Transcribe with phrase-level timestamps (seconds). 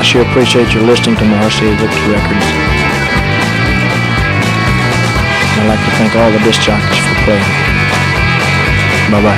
[0.00, 2.46] I sure appreciate your listening to Marcia Victor Records.
[5.60, 7.44] I'd like to thank all the disc jockeys for playing.
[9.12, 9.36] Bye bye.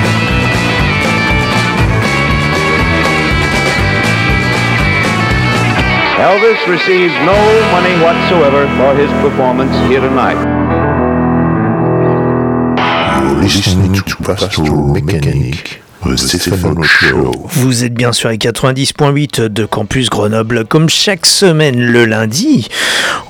[6.23, 7.35] Elvis receives no
[7.75, 10.39] money whatsoever for his performance here tonight.
[13.21, 15.72] You're listening to Pastoral Mechanic.
[17.49, 20.65] Vous êtes bien sur les 90.8 de Campus Grenoble.
[20.65, 22.67] Comme chaque semaine le lundi,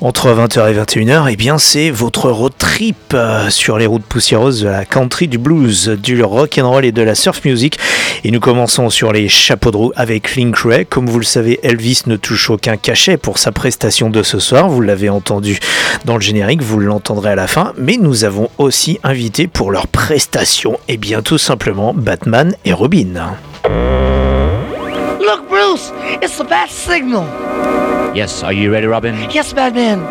[0.04, 4.60] entre 20h et 21h, eh bien c'est votre road trip euh, sur les routes poussiéreuses
[4.60, 7.78] de la country, du blues, du rock and roll et de la surf music.
[8.22, 10.84] Et nous commençons sur les chapeaux de roue avec Link Ray.
[10.84, 14.68] Comme vous le savez, Elvis ne touche aucun cachet pour sa prestation de ce soir.
[14.68, 15.58] Vous l'avez entendu
[16.04, 17.72] dans le générique, vous l'entendrez à la fin.
[17.78, 22.74] Mais nous avons aussi invité pour leur prestation, et eh bien tout simplement Batman et
[22.74, 23.36] Robin.
[23.64, 27.24] Look, Bruce, it's the bat signal.
[28.12, 29.14] Yes, are you ready, Robin?
[29.30, 30.02] Yes, Batman.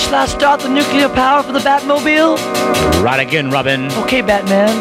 [0.00, 2.36] Shall I start the nuclear power for the Batmobile?
[3.02, 3.92] Right again, Robin.
[3.92, 4.74] Okay, Batman.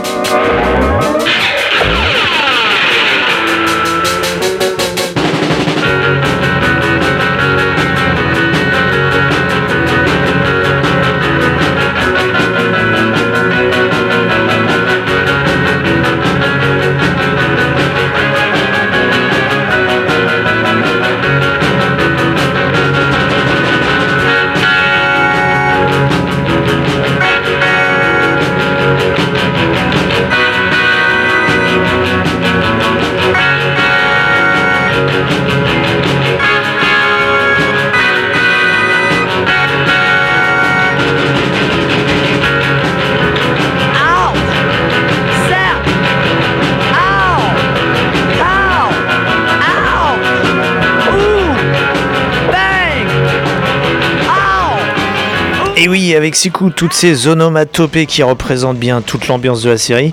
[56.20, 60.12] Avec coups, toutes ces onomatopées qui représentent bien toute l'ambiance de la série,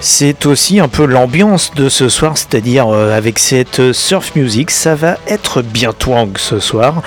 [0.00, 4.94] c'est aussi un peu l'ambiance de ce soir, c'est-à-dire euh, avec cette surf music, ça
[4.94, 7.02] va être bien twang ce soir.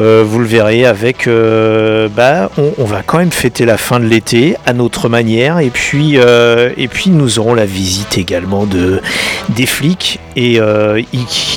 [0.00, 4.06] Euh, vous le verrez avec, euh, bah, on, va quand même fêter la fin de
[4.06, 9.02] l'été à notre manière, et puis, et puis nous aurons la visite également de
[9.50, 10.60] des flics et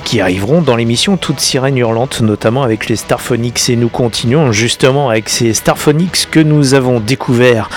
[0.07, 3.69] qui arriveront dans l'émission Toute sirène hurlante, notamment avec les Starphonics.
[3.69, 7.69] Et nous continuons justement avec ces Starphonics que nous avons découvert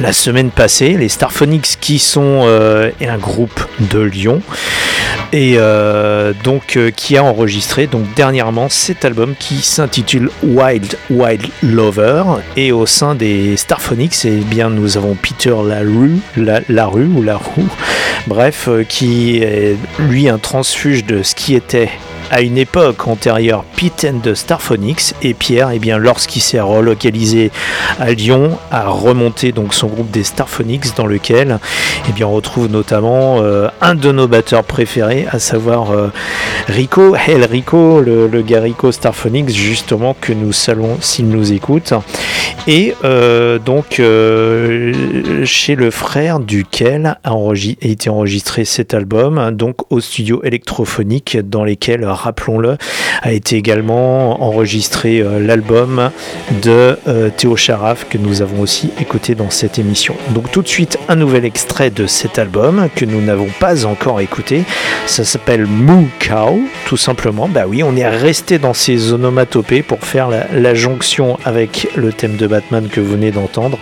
[0.00, 4.42] la semaine passée, les Starphonics qui sont euh, un groupe de Lyon.
[5.32, 11.46] Et euh, donc euh, qui a enregistré donc dernièrement cet album qui s'intitule Wild Wild
[11.62, 12.24] Lover.
[12.56, 17.22] Et au sein des Starphonics eh bien nous avons Peter Larue la, la rue ou
[17.22, 17.68] la roue
[18.26, 21.90] bref qui est lui un transfuge de ce qui était
[22.32, 27.50] à une époque antérieure Pete and the Starphonics et Pierre, eh bien, lorsqu'il s'est relocalisé
[28.00, 31.58] à Lyon, a remonté donc son groupe des Starphonics dans lequel
[32.08, 36.08] eh bien, on retrouve notamment euh, un de nos batteurs préférés, à savoir euh,
[36.68, 41.92] Rico, El Rico, le, le gars Rico Starphonics, justement, que nous saluons s'il nous écoute.
[42.66, 44.00] Et euh, donc,
[45.44, 51.64] chez le frère duquel a, a été enregistré cet album, donc au studio électrophonique, dans
[51.64, 52.76] lesquels, rappelons-le,
[53.22, 56.10] a été également enregistré euh, l'album
[56.62, 60.14] de euh, Théo Charaf que nous avons aussi écouté dans cette émission.
[60.30, 64.20] Donc tout de suite un nouvel extrait de cet album que nous n'avons pas encore
[64.20, 64.64] écouté.
[65.06, 67.48] Ça s'appelle Moo Cow, tout simplement.
[67.48, 72.36] Bah oui, on est resté dans ces onomatopées pour faire la, jonction avec le thème
[72.36, 73.78] de Batman que vous venez d'entendre.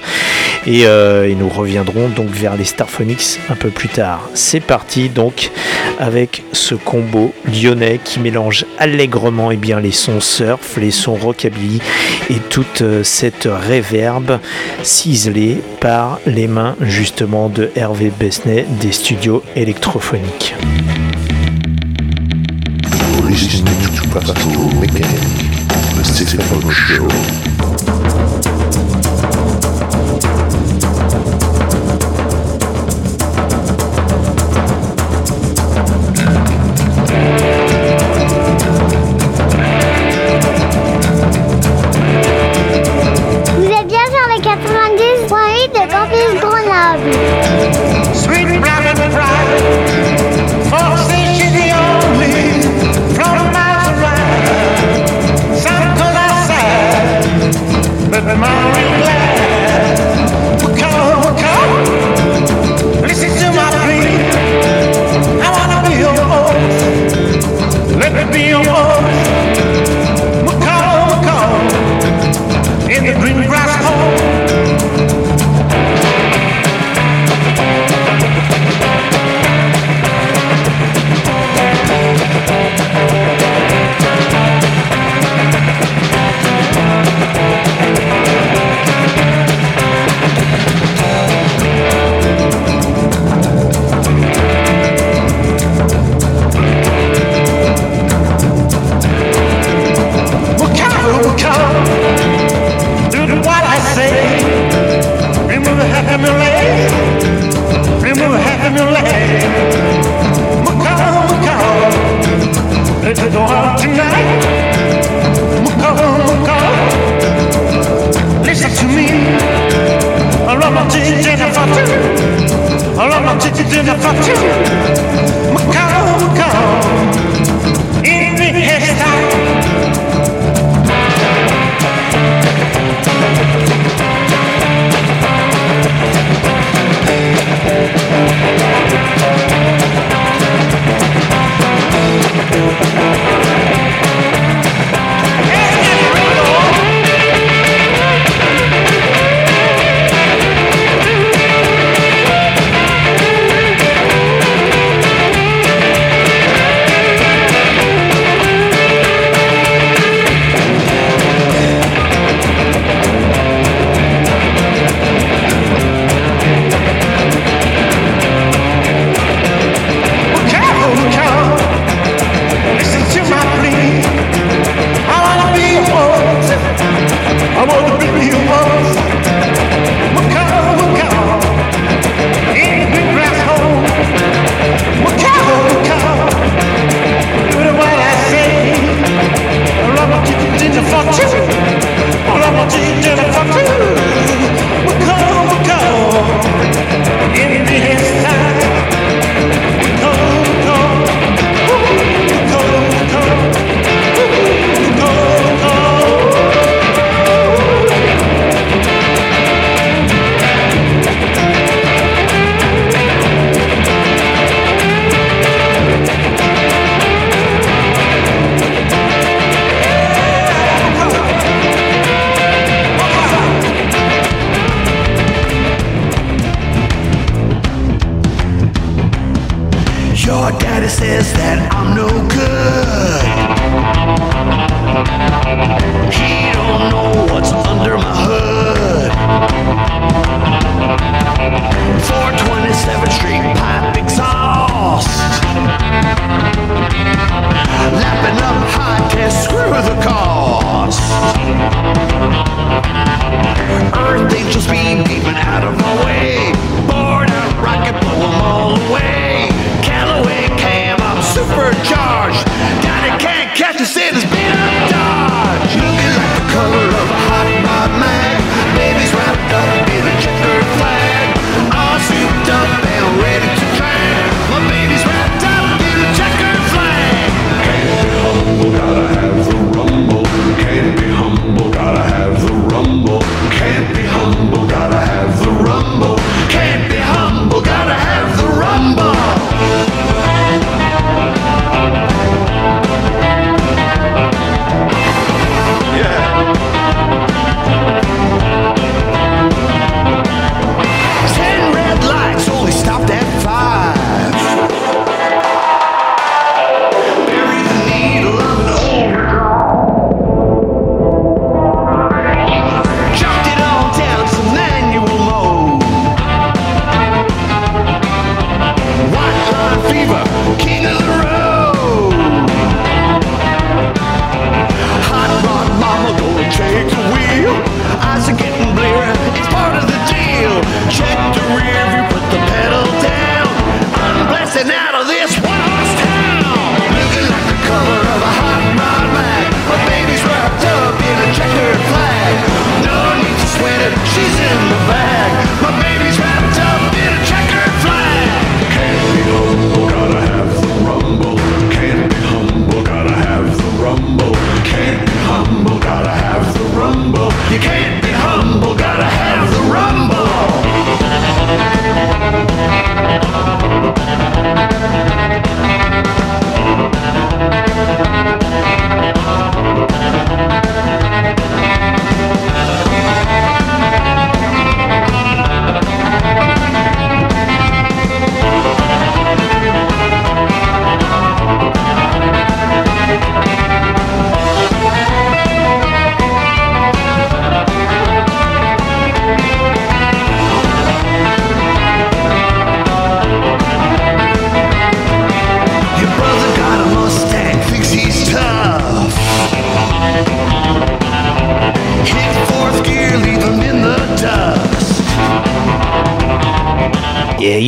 [0.67, 4.29] Et, euh, et nous reviendrons donc vers les Starphonics un peu plus tard.
[4.35, 5.51] C'est parti donc
[5.99, 11.81] avec ce combo lyonnais qui mélange allègrement eh bien, les sons surf, les sons rockabilly
[12.29, 14.39] et toute euh, cette réverbe
[14.83, 20.55] ciselée par les mains justement de Hervé Besnet des studios électrophoniques.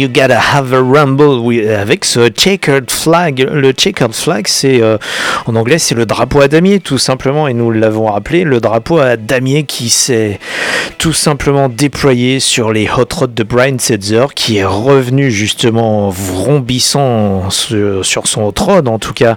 [0.02, 3.49] You Gotta Have a Rumble oui, avec ce checkered flag.
[3.52, 4.99] Le checkered flag, c'est euh,
[5.47, 8.99] en anglais, c'est le drapeau à damier, tout simplement, et nous l'avons rappelé, le drapeau
[8.99, 10.40] à damier qui s'est
[11.02, 17.50] tout simplement déployé sur les hot rods de Brian Setzer, qui est revenu justement vrombissant
[17.50, 19.35] sur, son hot rod, en tout cas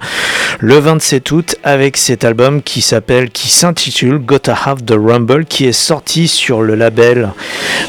[0.60, 5.65] le 27 août, avec cet album qui s'appelle, qui s'intitule Gotta Have the Rumble, qui
[5.65, 7.31] est sorti sur le label,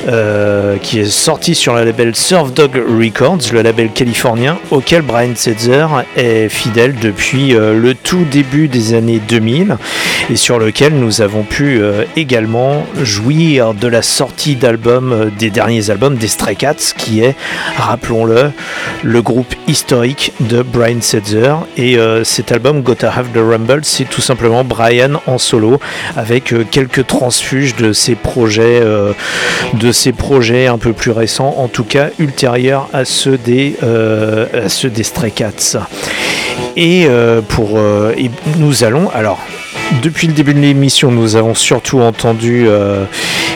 [0.09, 5.35] euh, qui est sorti sur le label Surf Dog Records, le label californien auquel Brian
[5.35, 9.77] Setzer est fidèle depuis euh, le tout début des années 2000
[10.31, 15.51] et sur lequel nous avons pu euh, également jouir de la sortie d'albums, euh, des
[15.51, 17.35] derniers albums des Stray Cats, qui est,
[17.77, 18.53] rappelons-le,
[19.03, 21.55] le groupe historique de Brian Setzer.
[21.77, 25.81] Et euh, cet album, Gotta Have the Rumble, c'est tout simplement Brian en solo
[26.17, 28.83] avec euh, quelques transfuges de ses projets,
[29.75, 34.69] de ses projets un peu plus récents, en tout cas ultérieurs à ceux des, à
[34.69, 35.79] ceux des Stray Cats.
[36.77, 37.09] Et,
[37.49, 37.79] pour,
[38.17, 39.41] et nous allons alors
[40.03, 42.67] depuis le début de l'émission, nous avons surtout entendu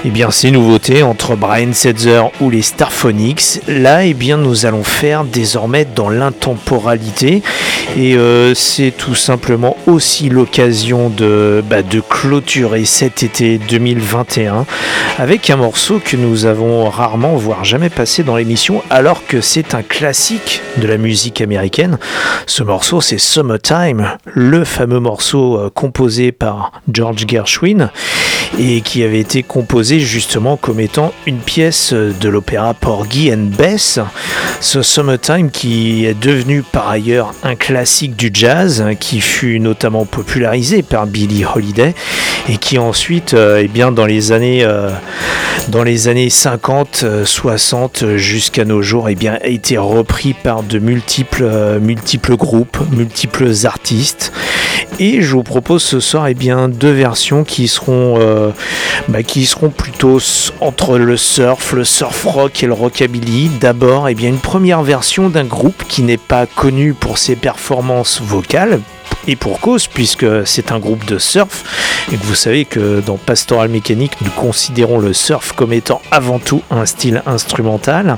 [0.04, 3.61] eh bien, ces nouveautés entre Brian Setzer ou les Starphonics.
[3.69, 7.42] Là, eh bien, nous allons faire désormais dans l'intemporalité.
[7.99, 14.64] Et euh, c'est tout simplement aussi l'occasion de, bah, de clôturer cet été 2021
[15.19, 19.75] avec un morceau que nous avons rarement, voire jamais passé dans l'émission, alors que c'est
[19.75, 21.99] un classique de la musique américaine.
[22.47, 27.90] Ce morceau, c'est Summertime, le fameux morceau euh, composé par George Gershwin
[28.59, 33.99] et qui avait été composé justement comme étant une pièce de l'opéra Porgy and Bess.
[34.61, 40.83] Ce Summertime qui est devenu par ailleurs un classique du jazz qui fut notamment popularisé
[40.83, 41.95] par Billie Holiday
[42.49, 44.90] et qui ensuite, euh, eh bien, dans les années, euh,
[45.69, 50.62] dans les années 50, euh, 60 jusqu'à nos jours, eh bien, a été repris par
[50.62, 54.33] de multiples, euh, multiples groupes, multiples artistes.
[54.99, 58.39] Et je vous propose ce soir eh bien, deux versions qui seront, euh,
[59.09, 60.18] bah, qui seront plutôt
[60.61, 63.50] entre le surf, le surf rock et le rockabilly.
[63.61, 68.20] D'abord, eh bien, une première version d'un groupe qui n'est pas connu pour ses performances
[68.20, 68.80] vocales.
[69.26, 71.62] Et pour cause, puisque c'est un groupe de surf,
[72.11, 76.38] et que vous savez que dans Pastoral Mécanique, nous considérons le surf comme étant avant
[76.38, 78.16] tout un style instrumental.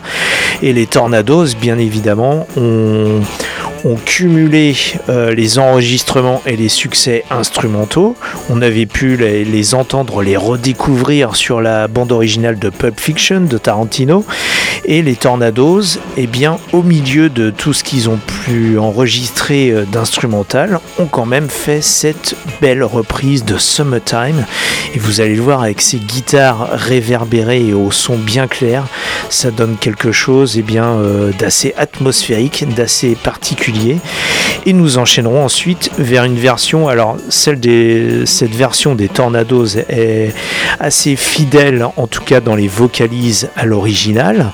[0.63, 3.21] Et les Tornados, bien évidemment, ont,
[3.85, 4.77] ont cumulé
[5.09, 8.17] euh, les enregistrements et les succès instrumentaux.
[8.51, 13.59] On avait pu les, entendre, les redécouvrir sur la bande originale de Pulp Fiction de
[13.59, 14.25] Tarantino.
[14.85, 19.85] Et les Tornados, eh bien, au milieu de tout ce qu'ils ont pu enregistrer euh,
[19.85, 24.45] d'instrumental, ont quand même fait cette belle reprise de Summertime.
[24.95, 28.85] Et vous allez le voir avec ces guitares réverbérées et au son bien clair,
[29.29, 33.72] ça donne quelque chose eh bien, euh, d'assez atmosphérique, d'assez particulier.
[34.65, 40.33] Et nous enchaînerons ensuite vers une version, alors celle des, cette version des Tornados est
[40.79, 44.53] assez fidèle, en tout cas dans les vocalises à l'original.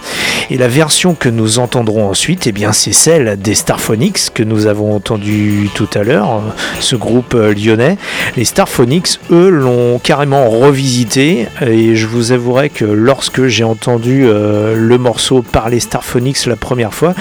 [0.51, 4.67] Et la version que nous entendrons ensuite, eh bien, c'est celle des Starphonics que nous
[4.67, 6.41] avons entendu tout à l'heure,
[6.81, 7.99] ce groupe euh, lyonnais.
[8.37, 14.75] Les Starphonics, eux, l'ont carrément revisité et je vous avouerai que lorsque j'ai entendu euh,
[14.75, 17.15] le morceau par les Starphonics la première fois,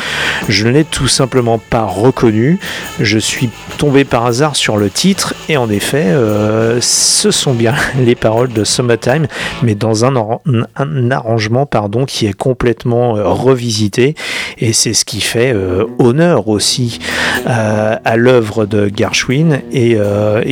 [0.47, 2.59] je ne l'ai tout simplement pas reconnu.
[2.99, 7.73] Je suis tombé par hasard sur le titre et en effet, euh, ce sont bien
[7.99, 9.27] les paroles de Summertime,
[9.63, 10.39] mais dans un, ar-
[10.75, 14.15] un arrangement pardon, qui est complètement euh, revisité
[14.57, 16.99] et c'est ce qui fait euh, honneur aussi
[17.45, 19.97] à l'œuvre de Gershwin et,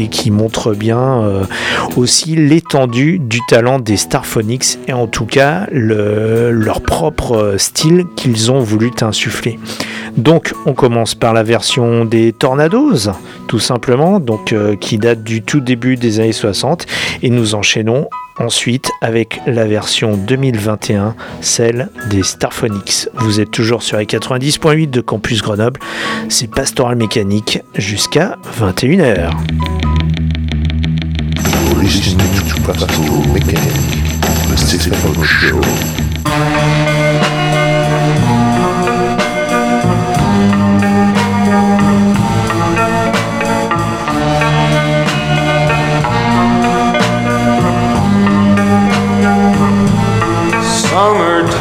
[0.09, 1.23] qui montre bien
[1.97, 8.51] aussi l'étendue du talent des Starphonics et en tout cas le- leur propre style qu'ils
[8.51, 9.59] ont voulu insuffler.
[10.17, 13.09] Donc on commence par la version des Tornados,
[13.47, 16.85] tout simplement, donc euh, qui date du tout début des années 60,
[17.21, 18.07] et nous enchaînons
[18.37, 23.07] ensuite avec la version 2021, celle des Starphonics.
[23.15, 25.79] Vous êtes toujours sur les 90.8 de Campus Grenoble,
[26.29, 29.31] c'est Pastoral Mécanique jusqu'à 21h.
[31.65, 32.17] Vous listening
[32.49, 33.73] to Pastoral Mechanic,
[34.49, 35.61] the Stephen Show.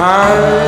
[0.04, 0.63] Summertime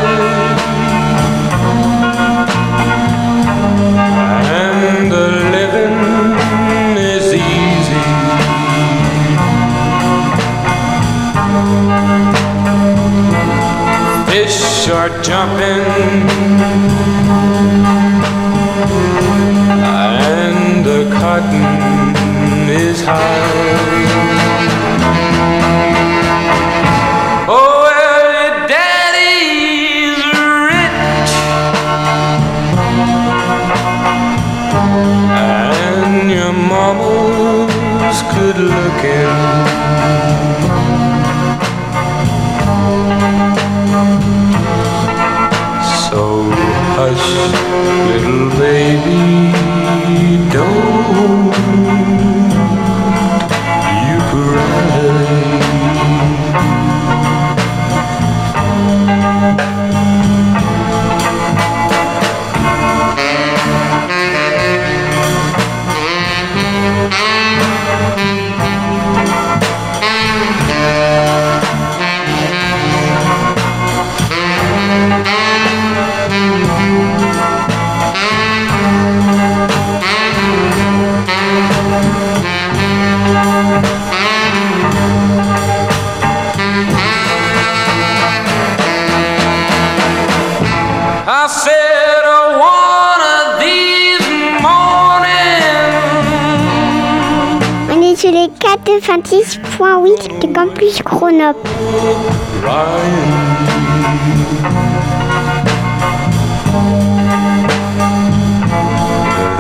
[98.85, 101.03] 96.8 de Campus.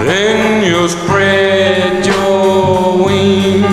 [0.04, 3.64] Then you spread your wings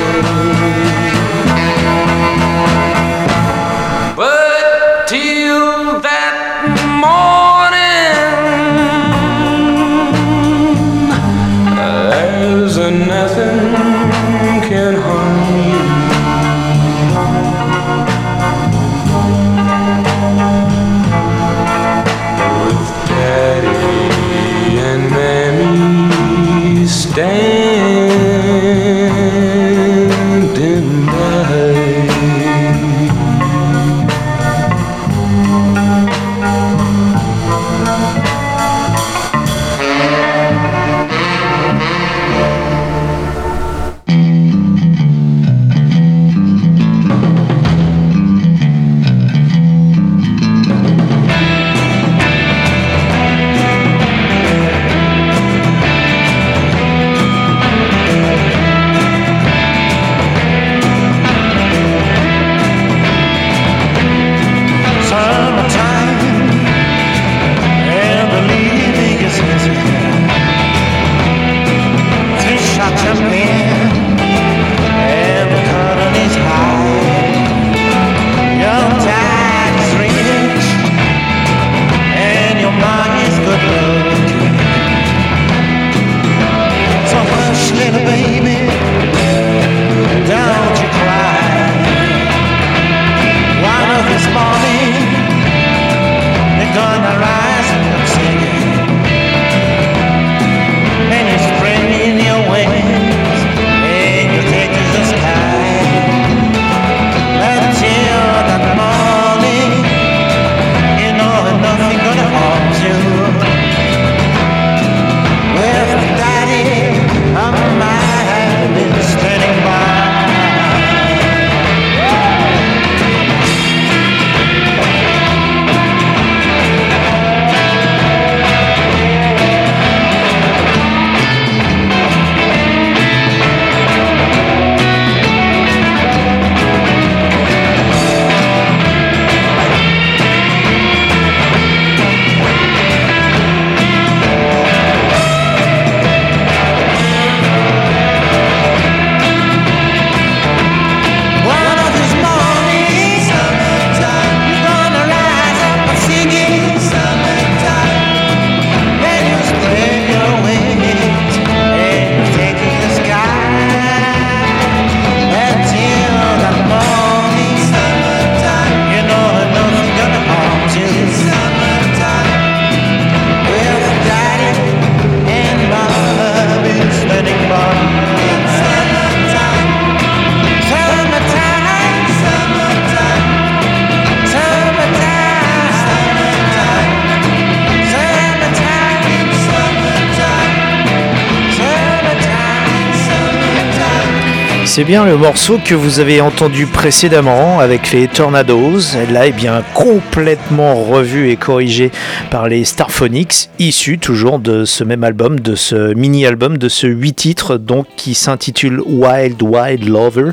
[194.77, 198.81] C'est bien le morceau que vous avez entendu précédemment avec les Tornadoes.
[199.13, 201.93] Là, est bien complètement revu et corrigé
[202.33, 207.13] par les Starphonics, issus toujours de ce même album, de ce mini-album, de ce 8
[207.13, 210.31] titres, donc qui s'intitule Wild Wild Lover,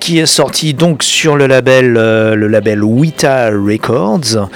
[0.00, 4.48] qui est sorti donc sur le label, euh, le label Wita Records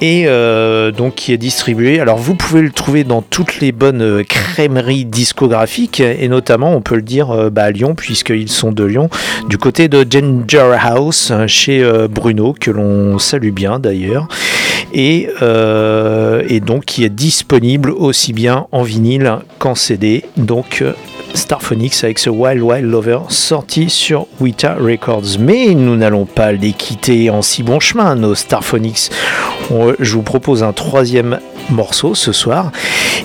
[0.00, 2.00] et euh, donc qui est distribué.
[2.00, 6.80] Alors vous pouvez le trouver dans toutes les bonnes euh, crèmeries discographiques et notamment on
[6.80, 9.10] peut le dire euh, bah, à Lyon puisqu'il de Lyon,
[9.48, 14.28] du côté de Ginger House, chez euh, Bruno, que l'on salue bien d'ailleurs,
[14.92, 20.24] et, euh, et donc qui est disponible aussi bien en vinyle qu'en CD.
[20.36, 20.84] Donc
[21.34, 25.38] Starphonics avec ce Wild Wild Lover sorti sur Wita Records.
[25.40, 29.10] Mais nous n'allons pas les quitter en si bon chemin, nos Starphonics.
[29.70, 31.38] On- je vous propose un troisième
[31.70, 32.70] morceau ce soir.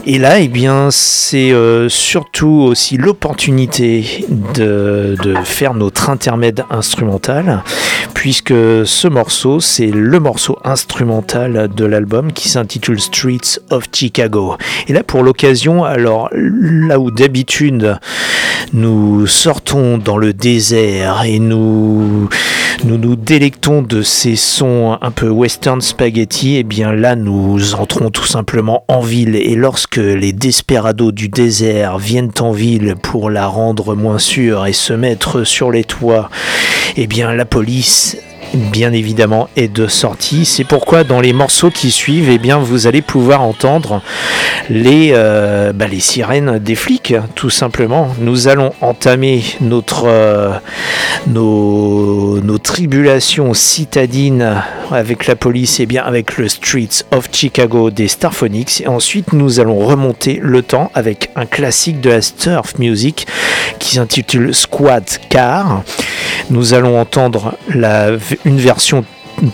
[0.05, 7.63] Et là, eh bien, c'est euh, surtout aussi l'opportunité de, de faire notre intermède instrumental,
[8.13, 8.53] puisque
[8.85, 14.55] ce morceau, c'est le morceau instrumental de l'album qui s'intitule Streets of Chicago.
[14.87, 17.98] Et là, pour l'occasion, alors là où d'habitude
[18.73, 22.29] nous sortons dans le désert et nous
[22.85, 28.25] nous délectons de ces sons un peu western spaghetti, et bien là nous entrons tout
[28.25, 29.35] simplement en ville.
[29.35, 34.73] Et lorsque les desperados du désert viennent en ville pour la rendre moins sûre et
[34.73, 36.29] se mettre sur les toits,
[36.95, 38.17] et bien la police
[38.53, 40.45] bien évidemment est de sortie.
[40.45, 44.01] C'est pourquoi dans les morceaux qui suivent, eh bien, vous allez pouvoir entendre
[44.69, 48.09] les, euh, bah, les sirènes des flics, tout simplement.
[48.19, 50.53] Nous allons entamer notre, euh,
[51.27, 58.81] nos, tribulations citadines avec la police et bien avec le Streets of Chicago des Starphonics.
[58.81, 63.27] Et ensuite, nous allons remonter le temps avec un classique de la surf music
[63.79, 65.83] qui s'intitule Squad Car.
[66.49, 68.11] Nous allons entendre la,
[68.45, 69.05] une version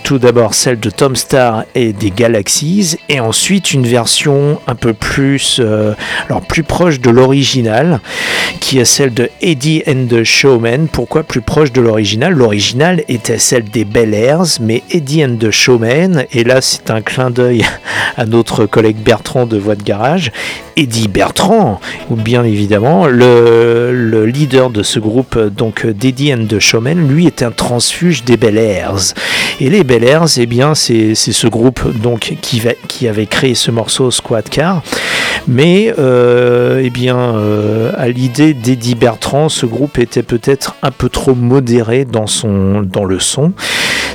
[0.02, 4.92] tout d'abord celle de Tom Star et des Galaxies et ensuite une version un peu
[4.92, 5.94] plus euh,
[6.28, 8.00] alors plus proche de l'original
[8.60, 12.32] qui est celle de Eddie and the Showman pourquoi plus proche de l'original?
[12.32, 17.00] L'original était celle des Bel Airs mais Eddie and the Showman et là c'est un
[17.00, 17.64] clin d'œil
[18.16, 20.32] à notre collègue Bertrand de Voix de Garage.
[20.78, 26.58] Eddie Bertrand, ou bien évidemment le, le leader de ce groupe, donc d'Eddie and the
[26.58, 29.14] Showman, lui est un transfuge des Bel Airs.
[29.76, 33.70] Les Bel Airs, eh bien, c'est ce groupe donc qui, va, qui avait créé ce
[33.70, 34.82] morceau Squad Car.
[35.48, 41.10] Mais euh, eh bien, euh, à l'idée d'Eddie Bertrand, ce groupe était peut-être un peu
[41.10, 43.52] trop modéré dans le son.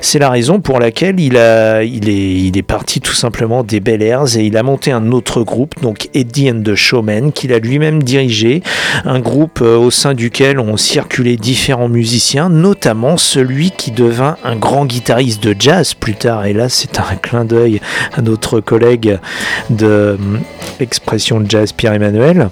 [0.04, 4.58] C'est la raison pour laquelle il, est, parti tout simplement des Bel Airs et il
[4.58, 8.64] a monté un autre groupe, donc Eddie and the Showman, qu'il a lui-même dirigé.
[9.06, 14.56] Un groupe euh, au sein duquel ont circulé différents musiciens, notamment celui qui devint un
[14.56, 16.46] grand guitariste de jazz plus tard.
[16.48, 17.80] Et là, c'est un clin d'œil
[18.14, 19.20] à notre collègue
[19.70, 20.40] de hum,
[20.80, 22.50] Expression Jazz Pierre-Emmanuel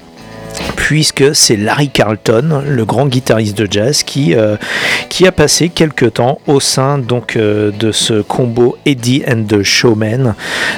[0.76, 4.56] puisque c'est Larry Carlton, le grand guitariste de jazz, qui, euh,
[5.26, 7.00] a passé quelques temps au sein
[7.36, 10.34] euh, de ce combo Eddie and the Showman,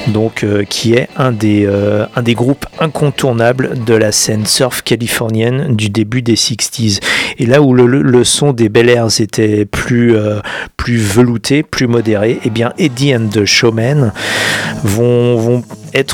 [0.07, 5.89] donc, euh, qui est un des, euh, groupes incontournables de la scène surf californienne du
[5.89, 6.99] début des 60s.
[7.37, 10.15] Et là où le, son des Bel Airs était plus,
[10.87, 14.11] velouté, plus modéré, et bien Eddie and the Showman
[14.83, 15.63] vont, vont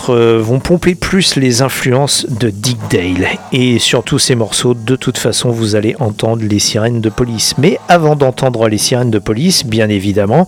[0.09, 3.27] euh, vont pomper plus les influences de Dick Dale.
[3.51, 7.55] Et sur tous ces morceaux, de toute façon, vous allez entendre les sirènes de police.
[7.57, 10.47] Mais avant d'entendre les sirènes de police, bien évidemment,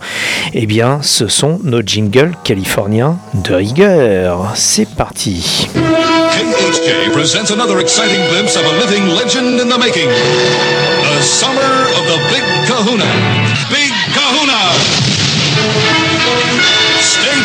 [0.54, 4.52] eh bien, ce sont nos jingles californiens de rigueur.
[4.54, 5.68] C'est parti.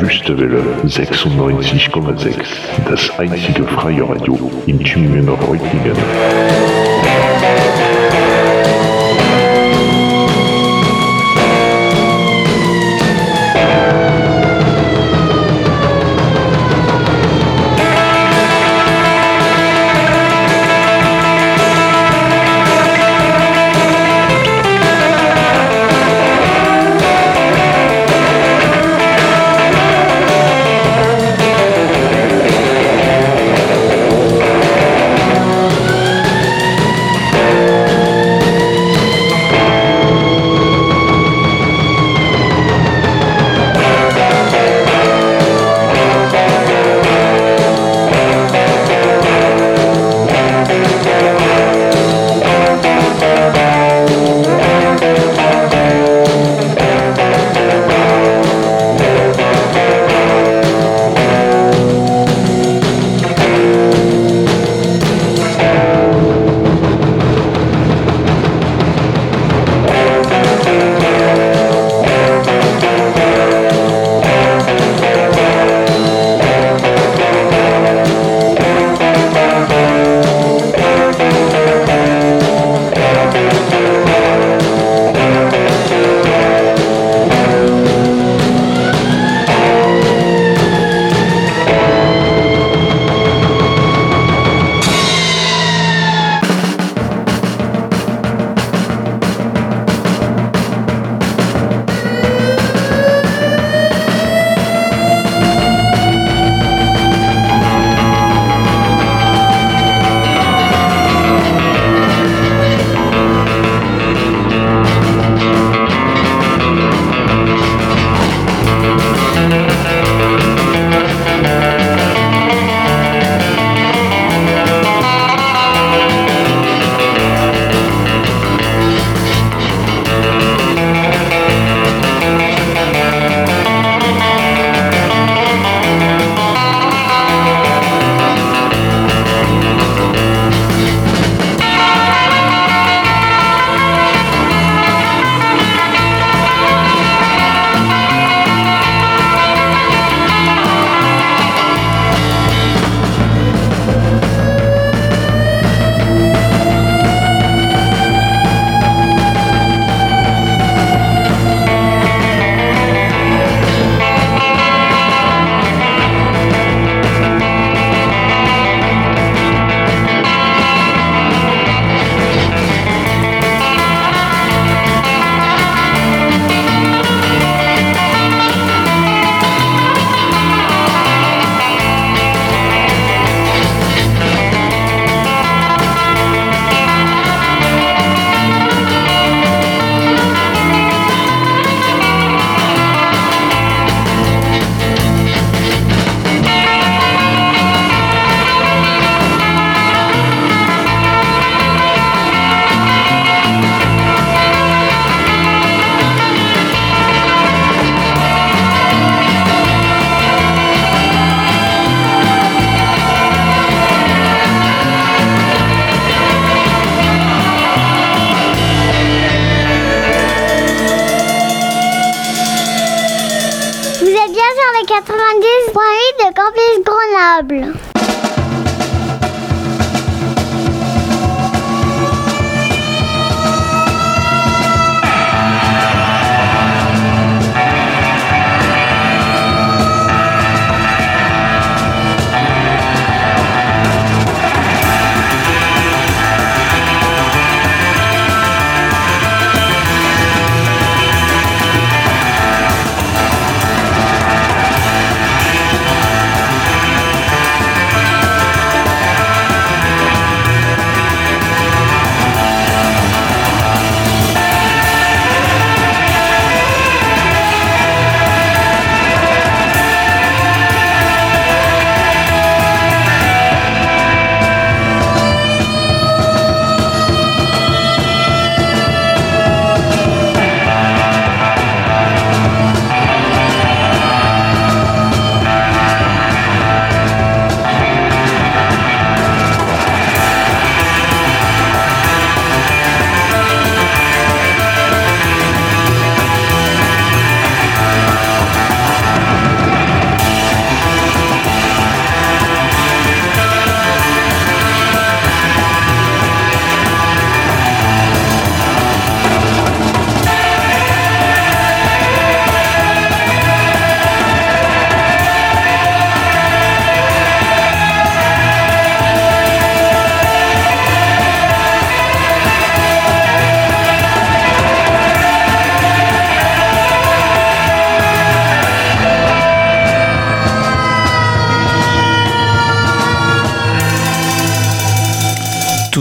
[0.00, 2.34] Wüstewelle 96,6.
[2.88, 5.28] Das einzige freie Radio in Tübingen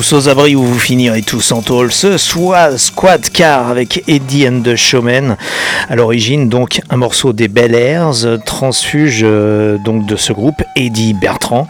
[0.10, 1.91] tous aux abris où vous finirez tous en tôle.
[1.91, 5.36] Ce soit Squad Car avec Eddie and the Showman.
[5.88, 11.13] À l'origine, donc, un morceau des Bel Airs, transfuge euh, donc de ce groupe, Eddie
[11.13, 11.67] Bertrand.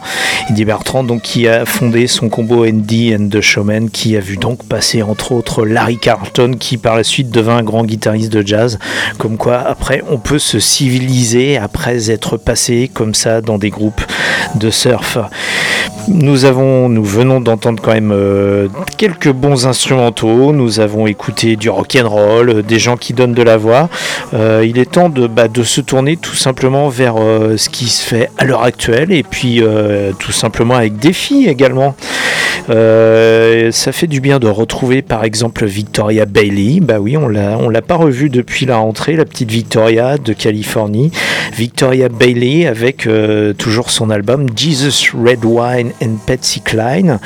[0.48, 4.36] Eddie Bertrand, donc, qui a fondé son combo Eddie and the Showman, qui a vu
[4.36, 8.46] donc passer entre autres Larry Carlton, qui par la suite devint un grand guitariste de
[8.46, 8.78] jazz.
[9.18, 14.02] Comme quoi, après, on peut se civiliser après être passé comme ça dans des groupes
[14.54, 15.18] de surf.
[16.08, 18.29] Nous avons, nous venons d'entendre quand même euh,
[18.96, 20.52] quelques bons instrumentaux.
[20.52, 23.88] Nous avons écouté du rock and roll, euh, des gens qui donnent de la voix.
[24.34, 27.86] Euh, il est temps de, bah, de, se tourner tout simplement vers euh, ce qui
[27.86, 31.94] se fait à l'heure actuelle et puis euh, tout simplement avec des filles également.
[32.68, 36.80] Ça fait du bien de retrouver par exemple Victoria Bailey.
[36.80, 40.32] Bah oui, on l'a, on l'a pas revue depuis la rentrée, la petite Victoria de
[40.32, 41.10] Californie.
[41.52, 43.08] Victoria Bailey avec
[43.58, 47.18] toujours son album Jesus Red Wine and Patsy Cline.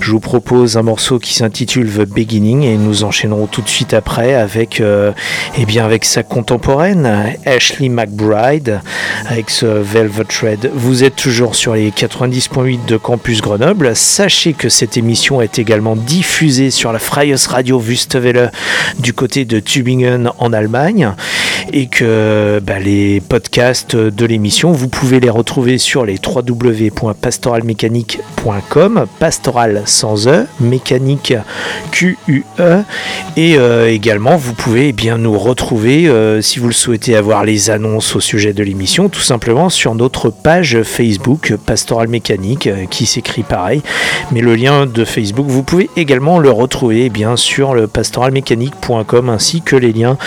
[0.00, 3.94] Je vous propose un morceau qui s'intitule The Beginning et nous enchaînerons tout de suite
[3.94, 5.12] après avec, euh,
[5.58, 7.08] eh bien avec sa contemporaine
[7.46, 8.80] Ashley McBride
[9.26, 10.70] avec ce Velvet Red.
[10.74, 13.94] Vous êtes toujours sur les 90.8 de Campus Grenoble.
[13.94, 18.52] Sachez que cette émission est également diffusée sur la Freies Radio Wüstewelle
[19.00, 21.14] du côté de Tübingen en Allemagne.
[21.72, 29.82] Et que bah, les podcasts de l'émission, vous pouvez les retrouver sur les www.pastoralmécanique.com, pastoral
[29.84, 31.34] sans E, mécanique
[31.90, 32.82] Q-U-E,
[33.36, 37.44] et euh, également vous pouvez eh bien nous retrouver euh, si vous le souhaitez avoir
[37.44, 42.86] les annonces au sujet de l'émission, tout simplement sur notre page Facebook Pastoral Mécanique, euh,
[42.86, 43.82] qui s'écrit pareil,
[44.30, 49.28] mais le lien de Facebook, vous pouvez également le retrouver eh bien sur le pastoralmécanique.com
[49.30, 50.18] ainsi que les liens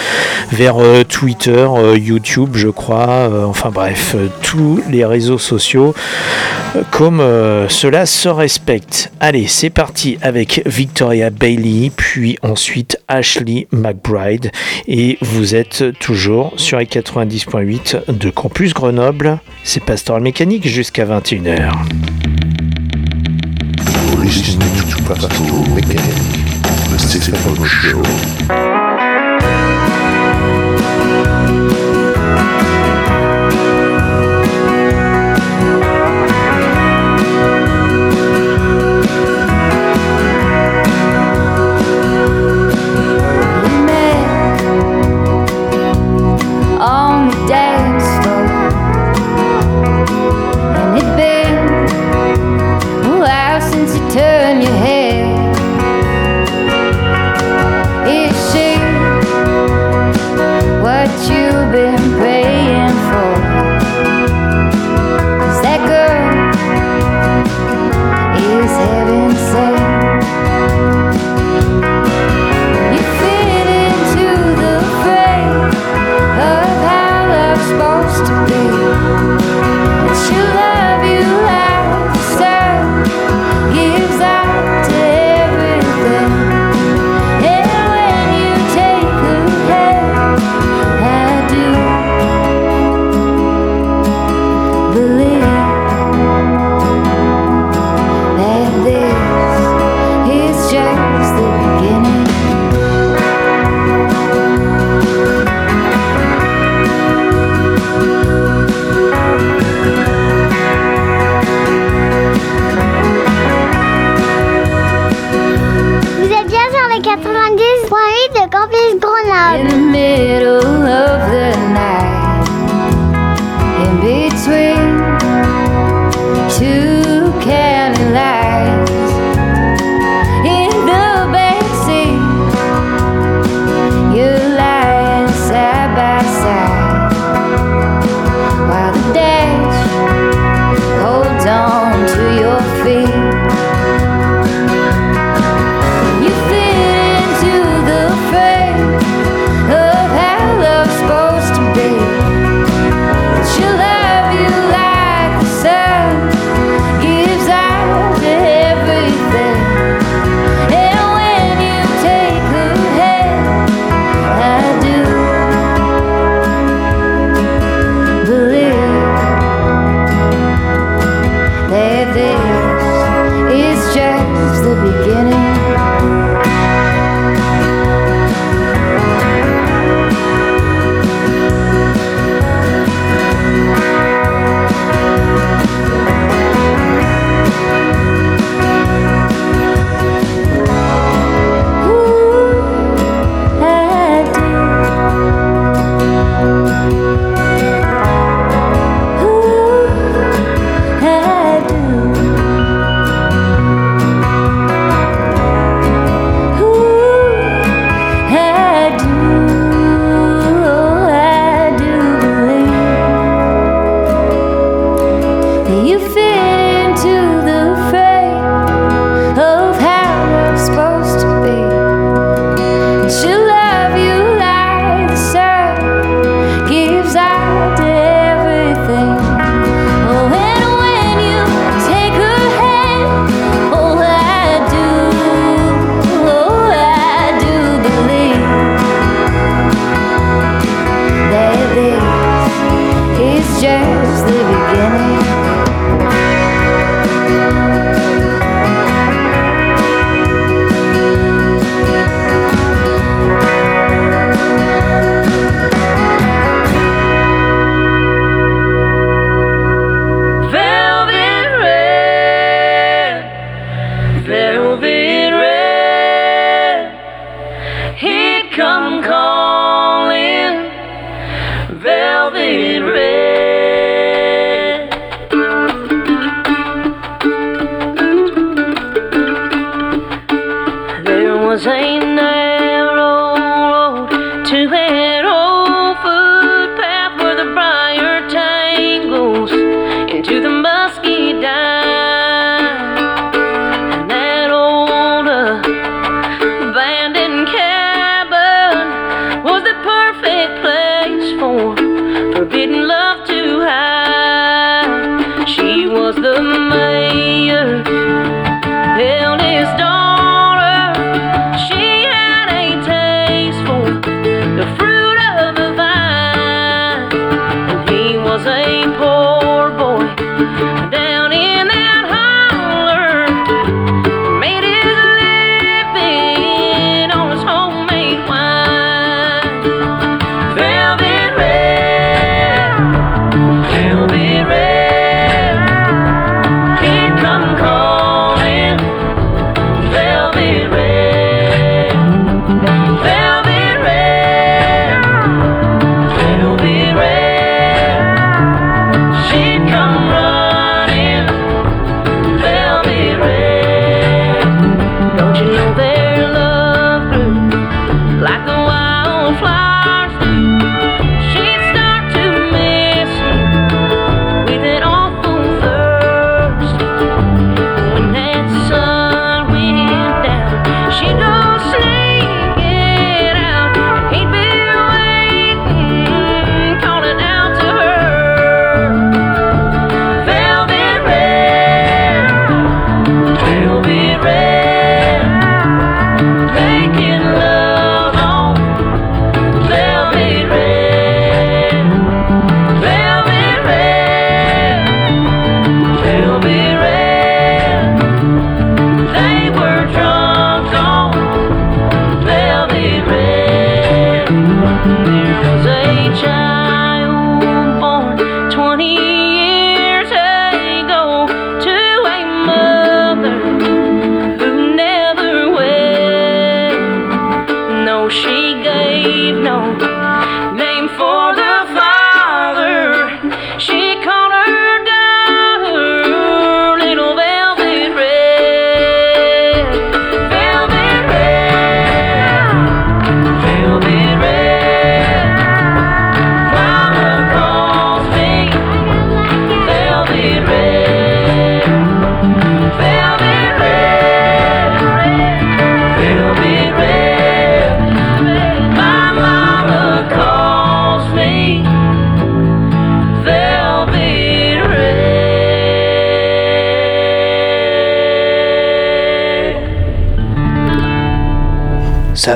[0.51, 0.77] vers
[1.07, 5.93] Twitter, YouTube, je crois, enfin bref, tous les réseaux sociaux
[6.89, 7.19] comme
[7.69, 9.11] cela se respecte.
[9.19, 14.51] Allez, c'est parti avec Victoria Bailey, puis ensuite Ashley McBride,
[14.87, 19.39] et vous êtes toujours sur les 90.8 de Campus Grenoble.
[19.63, 22.30] C'est Pastoral Mécanique jusqu'à 21h.
[24.31, 26.17] Turn your head.
[26.93, 28.90] It shakes.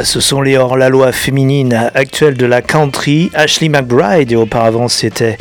[0.05, 3.31] Ce sont les hors-la-loi féminines actuelles de la country.
[3.33, 5.37] Ashley McBride, et auparavant c'était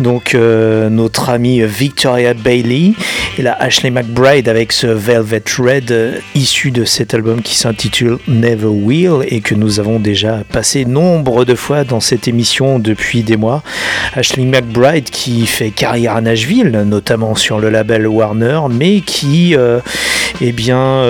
[0.00, 2.92] donc euh, notre amie Victoria Bailey.
[3.38, 8.18] Et là, Ashley McBride avec ce Velvet Red euh, issu de cet album qui s'intitule
[8.28, 13.22] Never Will et que nous avons déjà passé nombre de fois dans cette émission depuis
[13.22, 13.62] des mois.
[14.14, 19.80] Ashley McBride qui fait carrière à Nashville, notamment sur le label Warner, mais qui euh,
[20.40, 21.04] eh bien,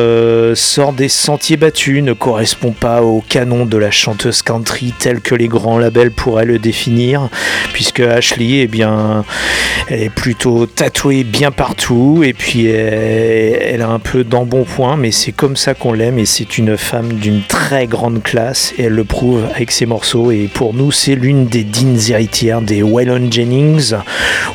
[0.55, 5.35] sort des sentiers battus, ne correspond pas au canon de la chanteuse country tel que
[5.35, 7.29] les grands labels pourraient le définir,
[7.73, 14.25] puisque Ashley, eh elle est plutôt tatouée bien partout, et puis elle, a un peu
[14.25, 18.73] d'embonpoint, mais c'est comme ça qu'on l'aime, et c'est une femme d'une très grande classe,
[18.79, 22.63] et elle le prouve avec ses morceaux, et pour nous, c'est l'une des dignes héritières
[22.63, 23.95] des Waylon Jennings,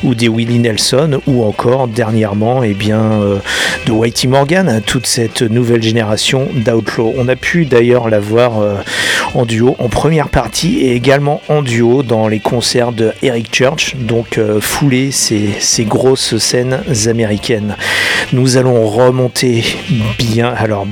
[0.02, 3.38] ou des Willie Nelson, ou encore, dernièrement, eh bien, euh,
[3.86, 7.14] de Whitey Morgan, toute cette nouvelle génération d'Outlaw.
[7.16, 8.76] On a pu d'ailleurs la voir euh,
[9.34, 13.96] en duo en première partie et également en duo dans les concerts de Eric Church,
[14.08, 17.76] donc euh, fouler ces, grosses scènes américaines.
[18.32, 19.64] Nous allons remonter
[20.18, 20.86] bien, alors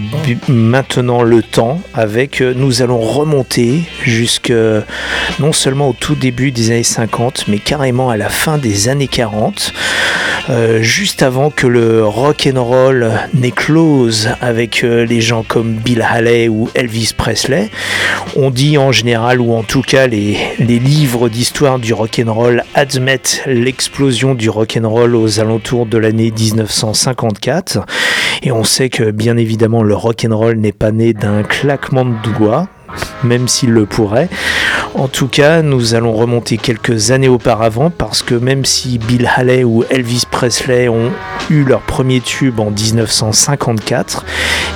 [0.49, 4.53] maintenant le temps avec, euh, nous allons remonter jusque
[5.41, 9.09] non seulement au tout début des années 50, mais carrément à la fin des années
[9.09, 9.73] 40,
[10.49, 16.03] euh, juste avant que le rock and roll n'éclose avec euh, les gens comme Bill
[16.09, 17.71] Haley ou Elvis Presley.
[18.37, 22.33] On dit en général, ou en tout cas les, les livres d'histoire du rock and
[22.33, 23.06] roll admettent
[23.47, 27.87] l'explosion du rock and roll aux alentours de l'année 1954.
[28.43, 32.05] Et on sait que bien évidemment le rock and roll n'est pas né d'un claquement
[32.05, 32.69] de doigts
[33.25, 34.29] même s'il le pourrait.
[34.95, 39.65] En tout cas, nous allons remonter quelques années auparavant parce que même si Bill Haley
[39.65, 41.11] ou Elvis Presley ont
[41.51, 44.25] eu leur premier tube en 1954,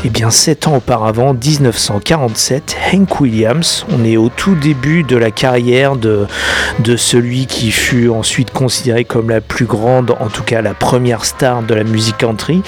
[0.05, 5.31] et bien 7 ans auparavant, 1947, Hank Williams, on est au tout début de la
[5.31, 6.27] carrière de,
[6.81, 11.25] de celui qui fut ensuite considéré comme la plus grande, en tout cas la première
[11.25, 12.63] star de la musique country.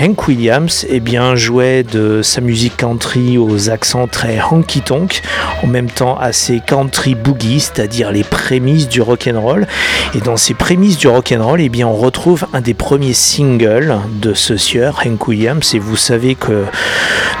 [0.00, 5.90] Hank Williams, eh bien, jouait de sa musique country aux accents très honky en même
[5.90, 9.66] temps assez country boogie, c'est-à-dire les prémices du rock and roll.
[10.14, 13.12] Et dans ces prémices du rock and roll, eh bien, on retrouve un des premiers
[13.12, 15.74] singles de ce sieur, Hank Williams.
[15.74, 16.64] Et vous savez que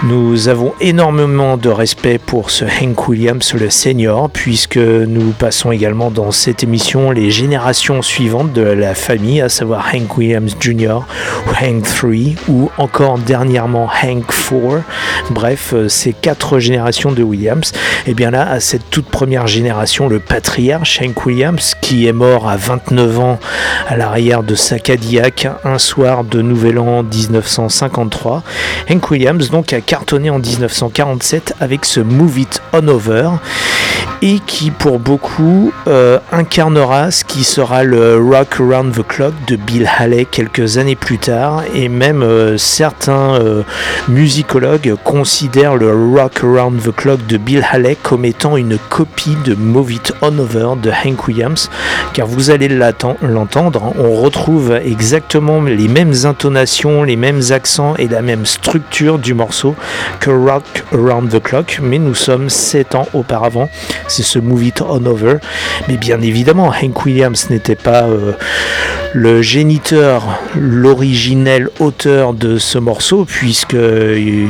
[0.04, 6.10] nous avons énormément de respect pour ce Hank Williams, le senior, puisque nous passons également
[6.10, 11.00] dans cette émission les générations suivantes de la famille, à savoir Hank Williams Jr.,
[11.46, 12.10] ou Hank 3,
[12.48, 14.82] ou encore dernièrement Hank 4.
[15.30, 17.72] Bref, euh, ces quatre générations de Williams.
[18.06, 22.48] Et bien là, à cette toute première génération, le patriarche Hank Williams, qui est mort
[22.48, 23.38] à 29 ans
[23.88, 28.42] à l'arrière de sa Cadillac un soir de Nouvel An 1953.
[28.90, 33.30] Hank Williams donc a cartonné en 1947 avec ce Move It On Over
[34.22, 39.56] et qui pour beaucoup euh, incarnera ce qui sera le Rock Around the Clock de
[39.56, 43.62] Bill Haley quelques années plus tard et même euh, certains euh,
[44.08, 49.54] musicologues considèrent le Rock Around the Clock de Bill Haley comme étant une copie de
[49.54, 51.70] Move It On Over de Hank Williams
[52.12, 58.22] car vous allez l'entendre on retrouve exactement les mêmes intonations les mêmes accents et la
[58.22, 59.74] même structure du morceau
[60.20, 63.68] que Rock Around the Clock mais nous sommes 7 ans auparavant
[64.08, 65.36] c'est ce Move It On Over.
[65.88, 68.32] Mais bien évidemment, Hank Williams n'était pas euh,
[69.14, 74.46] le géniteur, l'originel auteur de ce morceau, puisque euh,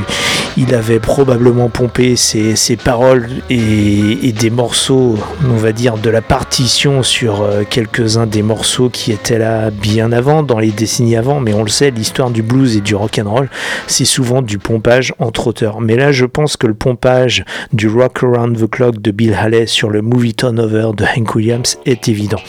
[0.56, 5.18] il avait probablement pompé ses, paroles et, des morceaux,
[5.50, 10.12] on va dire, de la partition sur euh, quelques-uns des morceaux qui étaient là bien
[10.12, 11.40] avant, dans les décennies avant.
[11.40, 13.50] Mais on le sait, l'histoire du blues et du rock and roll,
[13.88, 15.80] c'est souvent du pompage entre auteurs.
[15.80, 19.66] Mais là, je pense que le pompage du Rock Around the Clock de Bill Haley
[19.66, 22.40] sur le Movie Turn Over de Hank Williams est évident.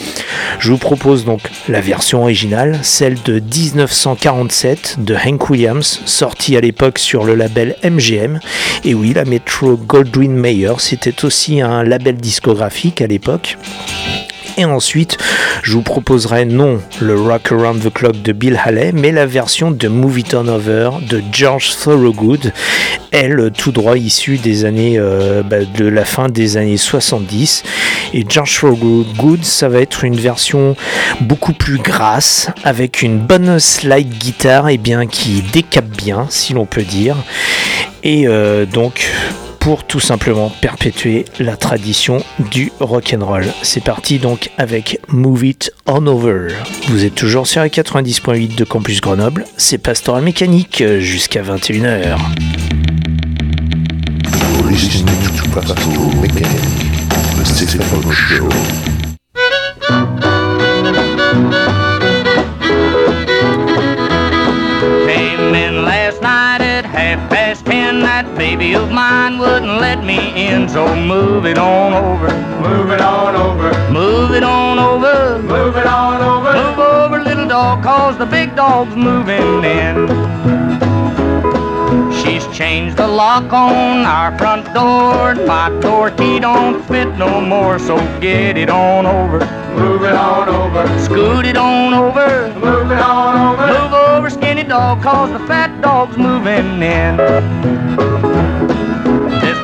[0.59, 6.61] Je vous propose donc la version originale, celle de 1947 de Hank Williams, sortie à
[6.61, 8.39] l'époque sur le label MGM.
[8.83, 13.57] Et oui, la Metro Goldwyn Mayer, c'était aussi un label discographique à l'époque.
[14.57, 15.17] Et ensuite,
[15.63, 19.71] je vous proposerai non le Rock Around the Clock de Bill Haley, mais la version
[19.71, 22.53] de Movie Turnover de George Thorogood,
[23.11, 27.63] elle tout droit issue des années euh, bah, de la fin des années 70.
[28.13, 30.75] Et George Thorogood, ça va être une version
[31.21, 36.65] beaucoup plus grasse, avec une bonne slide guitare et bien qui décape bien, si l'on
[36.65, 37.15] peut dire.
[38.03, 39.09] Et euh, donc
[39.63, 43.45] pour tout simplement perpétuer la tradition du rock'n'roll.
[43.61, 46.49] C'est parti donc avec Move It On Over.
[46.89, 52.17] Vous êtes toujours sur la 90.8 de Campus Grenoble, c'est Pastoral Mécanique jusqu'à 21h.
[54.69, 55.75] listening to Pastor
[56.19, 56.61] Mechanic,
[57.37, 58.49] the Stephen Rock Show.
[68.55, 72.27] Baby of mine wouldn't let me in, so move it on over.
[72.61, 73.69] Move it on over.
[73.91, 75.41] Move it on over.
[75.41, 76.53] Move it on over.
[76.53, 79.95] Move over, little dog, cause the big dog's moving in.
[82.13, 85.33] She's changed the lock on our front door.
[85.47, 89.39] My door key don't fit no more, so get it on over.
[89.73, 90.99] Move it on over.
[90.99, 92.53] Scoot it on over.
[92.59, 93.65] Move it on over.
[93.65, 98.32] Move over, skinny dog, cause the fat dog's moving in.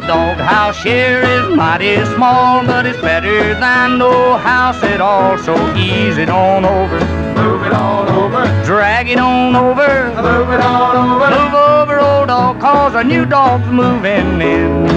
[0.10, 5.38] This dog house here is mighty small, but it's better than no house at all,
[5.38, 7.00] so ease it on over.
[7.40, 8.66] Move it on over.
[8.66, 10.08] Drag it on over.
[10.16, 11.30] Move it on over.
[11.30, 14.90] Move over, old dog, cause a new dog's moving in.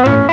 [0.00, 0.29] She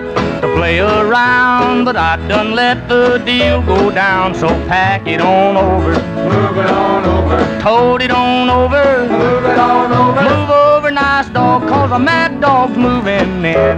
[0.00, 4.34] not to play around, but I done let the deal go down.
[4.34, 9.58] So pack it on over, move it on over, tote it on over, move it
[9.58, 13.76] on over, move over, nice dog, cause a mad dog's moving in.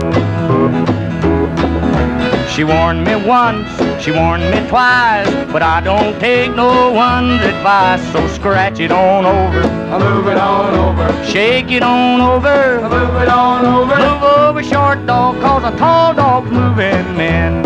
[2.48, 3.70] She warned me once,
[4.02, 8.02] she warned me twice, but I don't take no one's advice.
[8.12, 9.62] So scratch it on over,
[9.96, 15.06] move it on over, shake it on over, move it on over, move over, short
[15.06, 17.64] dog, cause a tall dog's moving in.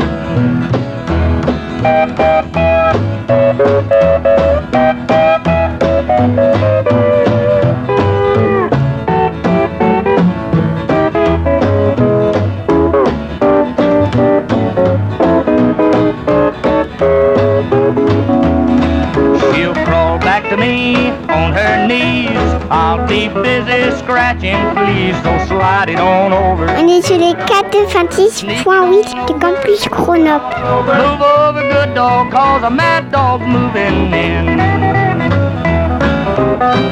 [23.13, 25.15] Be busy scratching, please.
[25.23, 26.67] So slide it on over.
[26.71, 30.43] On est sur les 96.8 de Campus Chronop.
[30.87, 34.47] Move over, good dog, cause a mad dog's moving in.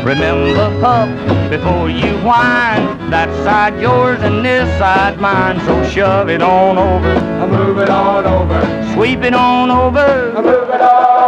[0.05, 1.09] Remember, pup,
[1.49, 5.59] before you whine, that side yours and this side mine.
[5.61, 7.15] So shove it on over,
[7.47, 8.61] move it on over,
[8.93, 11.20] sweep it on over, move it on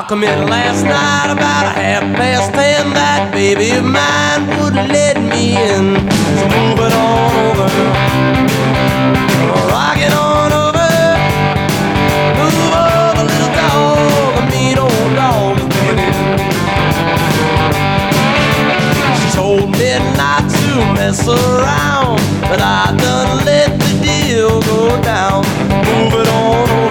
[0.00, 2.94] I come in last night about a half past ten.
[2.94, 5.92] That baby of mine wouldn't let me in.
[6.40, 7.68] So move it on over.
[10.16, 10.88] On over.
[12.32, 13.52] Move over, little
[14.48, 15.60] mean old.
[19.20, 25.44] She told me not to mess around, but I done let the deal go down.
[25.84, 26.89] Move it on over.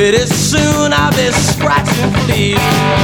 [0.00, 2.99] Pretty soon I'll be scratching fleas.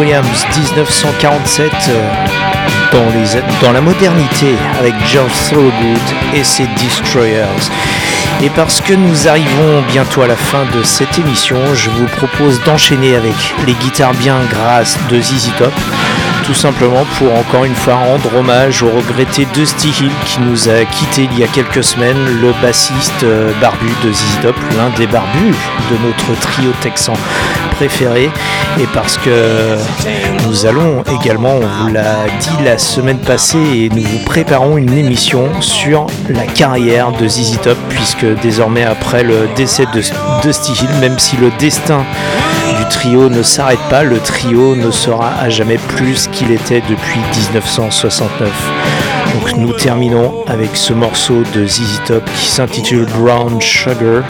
[0.00, 6.00] Williams 1947 euh, dans, la modernité avec George Thorogood
[6.34, 7.44] et ses Destroyers.
[8.42, 12.62] Et parce que nous arrivons bientôt à la fin de cette émission, je vous propose
[12.64, 13.34] d'enchaîner avec
[13.66, 15.74] les guitares bien grasses de ZZ Top
[16.46, 20.84] tout simplement pour encore une fois rendre hommage au regretté Dusty Hill qui nous a
[20.84, 25.06] quitté il y a quelques semaines, le bassiste euh, barbu de ZZ Top, l'un des
[25.06, 25.54] barbus
[25.90, 27.12] de notre trio texan
[27.82, 29.76] et parce que
[30.46, 34.92] nous allons également, on vous l'a dit la semaine passée, et nous vous préparons une
[34.92, 40.02] émission sur la carrière de ZZ Top, puisque désormais après le décès de
[40.42, 42.04] Dusty Hill, même si le destin
[42.76, 47.20] du trio ne s'arrête pas, le trio ne sera à jamais plus qu'il était depuis
[47.34, 48.50] 1969.
[49.34, 54.22] Donc nous terminons avec ce morceau de ZZ Top qui s'intitule Brown Sugar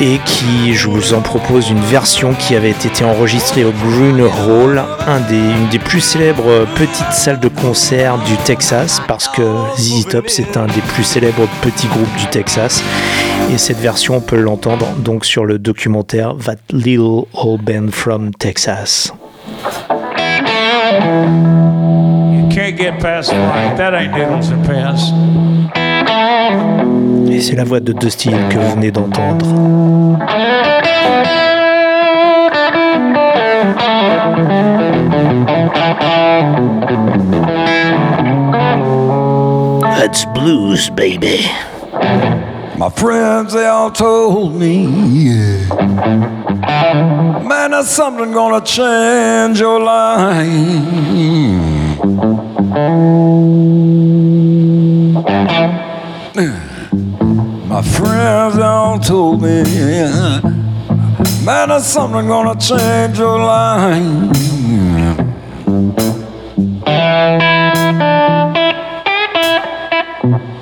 [0.00, 4.82] et qui, je vous en propose une version qui avait été enregistrée au Green Hall,
[5.30, 9.42] une des plus célèbres petites salles de concert du Texas, parce que
[9.76, 12.82] ZZ Top c'est un des plus célèbres petits groupes du Texas.
[13.52, 18.32] Et cette version, on peut l'entendre donc sur le documentaire That Little Old Band from
[18.34, 19.12] Texas.
[22.30, 23.76] You can't get past Frank.
[23.76, 25.87] That ain't Needles and.
[27.30, 29.46] Et c'est la voix de Dusty que vous venez d'entendre.
[39.82, 41.50] That's blues, baby.
[42.78, 45.74] My friends, they all told me, yeah.
[47.42, 50.48] Man, there's something gonna change your life.
[56.38, 59.64] My friends, all told me.
[61.44, 64.36] Man, there's something gonna change your life.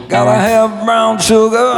[0.08, 1.74] Gotta have brown sugar.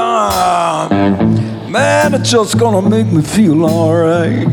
[1.68, 4.46] Man, it's just gonna make me feel alright.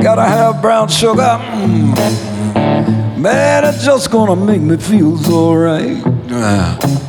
[0.00, 2.35] Gotta have brown sugar.
[3.26, 6.00] Man, it's just gonna make me feel so right.
[6.30, 7.05] Ah.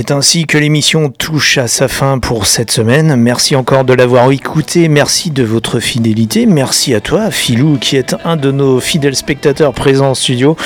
[0.00, 3.16] C'est ainsi que l'émission touche à sa fin pour cette semaine.
[3.16, 4.86] Merci encore de l'avoir écouté.
[4.86, 6.46] Merci de votre fidélité.
[6.46, 10.56] Merci à toi, Philou, qui est un de nos fidèles spectateurs présents en studio.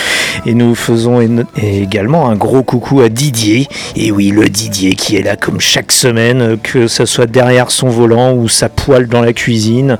[0.44, 3.68] Et nous faisons également un gros coucou à Didier.
[3.96, 7.88] Et oui, le Didier qui est là comme chaque semaine, que ce soit derrière son
[7.88, 9.96] volant ou sa poêle dans la cuisine,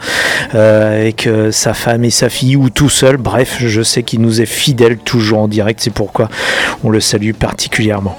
[0.52, 3.16] avec euh, sa femme et sa fille ou tout seul.
[3.16, 5.80] Bref, je sais qu'il nous est fidèle toujours en direct.
[5.82, 6.28] C'est pourquoi
[6.84, 8.14] on le salue particulièrement.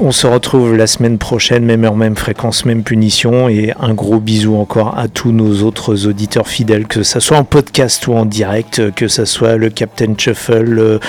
[0.00, 3.48] On se retrouve la semaine prochaine, même heure, même fréquence, même punition.
[3.48, 7.44] Et un gros bisou encore à tous nos autres auditeurs fidèles, que ce soit en
[7.44, 11.00] podcast ou en direct, que ce soit le Captain Shuffle,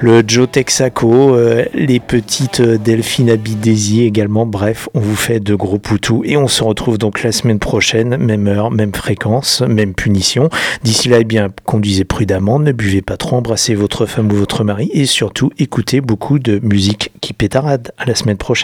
[0.00, 4.44] le, Joe Texaco, euh, les petites Delphine Abidesi également.
[4.46, 6.22] Bref, on vous fait de gros poutous.
[6.24, 10.50] Et on se retrouve donc la semaine prochaine, même heure, même fréquence, même punition.
[10.82, 14.62] D'ici là, eh bien, conduisez prudemment, ne buvez pas trop, embrassez votre femme ou votre
[14.62, 17.92] mari et surtout écoutez beaucoup de musique qui pétarade.
[17.98, 18.36] À la semaine